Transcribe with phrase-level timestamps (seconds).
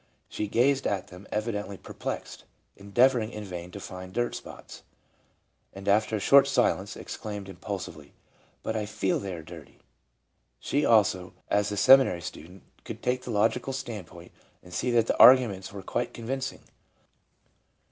[0.27, 2.41] She gazed at them evidently per plexed,
[2.75, 4.81] endeavoring in vain to find dirt spots,
[5.73, 8.15] and after a short silence, exclaimed impulsively:"
[8.63, 9.79] But I feel they are dirty.' 11
[10.57, 14.31] She also, as the seminary student, could take the logical standpoint,
[14.63, 16.61] and see that the arguments were quite con vincing.